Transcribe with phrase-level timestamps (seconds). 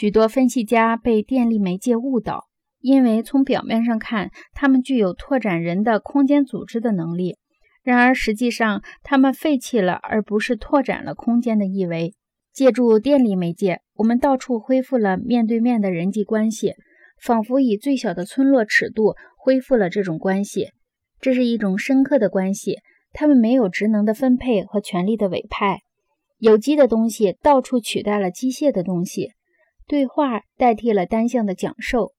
[0.00, 2.44] 许多分析家被电力媒介误导，
[2.78, 7.36] 因为从表面上看，他们具有拓展人的空间组织的能力。
[7.82, 12.14] 然而，实际上，他们废弃了而不是拓展了空间的意味。
[12.52, 16.74] 借助电力媒介，我们到处恢复了面对面的人际关系，
[17.20, 20.68] 仿佛以最小的村落尺度恢复了这种关系。
[21.20, 22.76] 这是一种深刻的关系，
[23.12, 25.80] 他们没有职能的分配和权力的委派。
[26.38, 29.32] 有机的东西到处取代了机械的东西，
[29.88, 32.12] 对话代替了单向的讲授。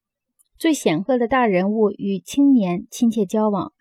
[0.58, 3.72] 最显赫的大人物与青年亲切交往。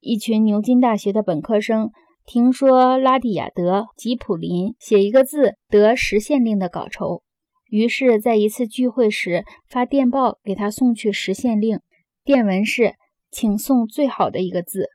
[0.00, 1.90] 一群牛津大学的本科生
[2.24, 7.22] 听说拉蒂亚德·吉普林写一个字得实现令的稿酬，
[7.68, 11.80] 于是，在一次聚会时发电报给他送去实现令。
[12.24, 12.94] 电文是
[13.30, 14.88] ：“请送最好的一个字。”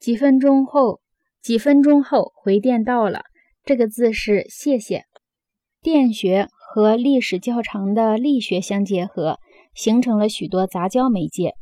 [0.00, 1.00] 几分钟后，
[1.42, 3.22] 几分钟后回电到了。
[3.64, 5.04] 这个字是“谢谢”。
[5.82, 9.38] 电学和历史较长的力学相结合，
[9.74, 11.54] 形成了许多杂交媒介，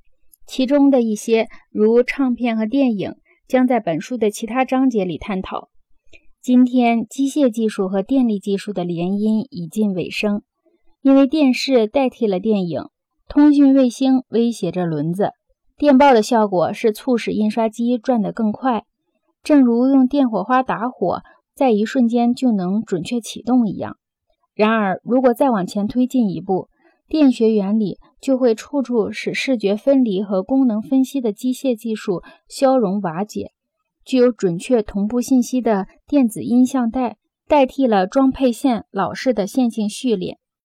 [0.47, 3.15] 其中的一些，如唱片和电影，
[3.47, 5.69] 将在本书的其他章节里探讨。
[6.43, 10.43] 今天，机械技术和电力技术的联姻已近尾声，
[11.03, 12.83] 因为电视代替了电影，
[13.29, 15.31] 通讯卫星威胁着轮子，
[15.79, 18.85] 电报的效果是促使印刷机转得更快，
[19.43, 21.23] 正如用电火花打火。
[21.55, 23.97] 在一瞬间就能准确启动一样。
[24.57, 26.71] 然而，如果再往前推进一步，
[27.07, 33.53] 电学原理就会处处使视觉分离和功能分析的机械技术消融瓦解。
[34.03, 40.39] 具有准确同步信息的电子音像带代替了装配线老式的线性序列。